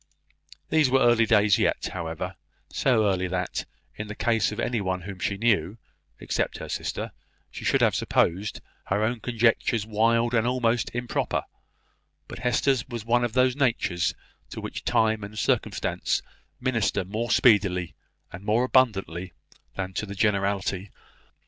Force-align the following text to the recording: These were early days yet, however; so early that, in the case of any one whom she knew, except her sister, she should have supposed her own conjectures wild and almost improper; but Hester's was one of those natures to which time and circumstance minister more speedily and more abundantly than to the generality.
These 0.71 0.89
were 0.89 0.97
early 0.97 1.27
days 1.27 1.59
yet, 1.59 1.89
however; 1.93 2.35
so 2.73 3.05
early 3.07 3.27
that, 3.27 3.65
in 3.95 4.07
the 4.07 4.15
case 4.15 4.51
of 4.51 4.59
any 4.59 4.81
one 4.81 5.01
whom 5.01 5.19
she 5.19 5.37
knew, 5.37 5.77
except 6.19 6.57
her 6.57 6.67
sister, 6.69 7.11
she 7.51 7.63
should 7.63 7.81
have 7.81 7.93
supposed 7.93 8.61
her 8.85 9.03
own 9.03 9.19
conjectures 9.19 9.85
wild 9.85 10.33
and 10.33 10.47
almost 10.47 10.89
improper; 10.95 11.43
but 12.27 12.39
Hester's 12.39 12.87
was 12.89 13.05
one 13.05 13.23
of 13.23 13.33
those 13.33 13.55
natures 13.55 14.15
to 14.49 14.59
which 14.59 14.85
time 14.85 15.23
and 15.23 15.37
circumstance 15.37 16.23
minister 16.59 17.05
more 17.05 17.29
speedily 17.29 17.93
and 18.33 18.43
more 18.43 18.63
abundantly 18.63 19.33
than 19.75 19.93
to 19.93 20.07
the 20.07 20.15
generality. 20.15 20.89